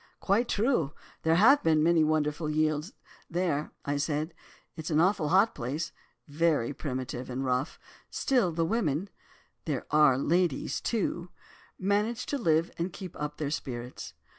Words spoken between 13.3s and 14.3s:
their spirits.